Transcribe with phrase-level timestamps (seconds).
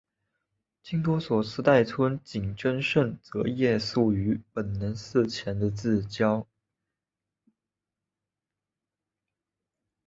[0.81, 6.43] 京都所司代村井贞胜则夜宿于本能寺前的自邸。